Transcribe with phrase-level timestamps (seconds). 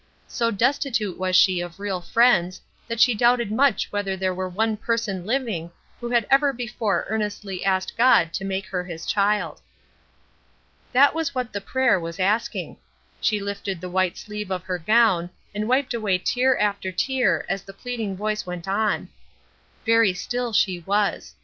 [0.27, 4.75] So destitute was she of real friends that she doubted much whether there were one
[4.75, 9.61] person living who had ever before earnestly asked God to make her his child.
[10.91, 12.77] That was what this prayer was asking.
[13.19, 17.61] She lifted the white sleeve of her gown, and wiped away tear after tear as
[17.61, 19.09] the pleading voice went on.
[19.85, 21.35] Very still she was.